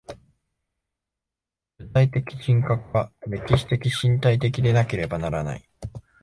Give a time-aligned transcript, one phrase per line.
[1.77, 5.69] 具体的人格は歴史的身体的でなければならない。